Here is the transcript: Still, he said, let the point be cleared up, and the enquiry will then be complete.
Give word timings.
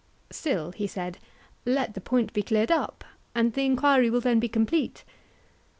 Still, 0.31 0.71
he 0.71 0.87
said, 0.87 1.19
let 1.63 1.93
the 1.93 2.01
point 2.01 2.33
be 2.33 2.41
cleared 2.41 2.71
up, 2.71 3.03
and 3.35 3.53
the 3.53 3.63
enquiry 3.65 4.09
will 4.09 4.19
then 4.19 4.39
be 4.39 4.49
complete. 4.49 5.03